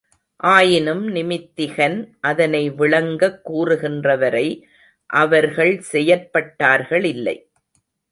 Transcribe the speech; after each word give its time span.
ஆயினும் 0.35 1.07
நிமித்திகன் 1.07 2.07
அதனை 2.19 2.69
விளங்கக் 2.69 3.51
கூறுகின்றவரை 3.51 4.61
அவர்கள் 5.05 5.83
செயற்பட்டார்களில்லை. 5.91 7.37